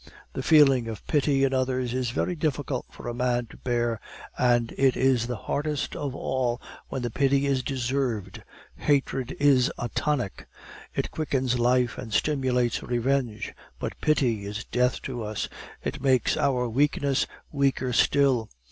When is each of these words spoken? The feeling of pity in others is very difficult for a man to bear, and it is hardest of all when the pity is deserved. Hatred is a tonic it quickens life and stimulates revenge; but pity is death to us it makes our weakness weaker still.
The 0.33 0.41
feeling 0.41 0.87
of 0.87 1.05
pity 1.05 1.43
in 1.43 1.53
others 1.53 1.93
is 1.93 2.09
very 2.09 2.35
difficult 2.35 2.87
for 2.89 3.07
a 3.07 3.13
man 3.13 3.45
to 3.51 3.57
bear, 3.57 4.01
and 4.35 4.73
it 4.75 4.97
is 4.97 5.25
hardest 5.25 5.95
of 5.95 6.15
all 6.15 6.59
when 6.89 7.03
the 7.03 7.11
pity 7.11 7.45
is 7.45 7.61
deserved. 7.61 8.41
Hatred 8.77 9.37
is 9.39 9.71
a 9.77 9.89
tonic 9.89 10.47
it 10.95 11.11
quickens 11.11 11.59
life 11.59 11.99
and 11.99 12.11
stimulates 12.11 12.81
revenge; 12.81 13.53
but 13.77 13.93
pity 14.01 14.43
is 14.43 14.65
death 14.65 15.03
to 15.03 15.21
us 15.21 15.47
it 15.83 16.01
makes 16.01 16.35
our 16.35 16.67
weakness 16.67 17.27
weaker 17.51 17.93
still. 17.93 18.49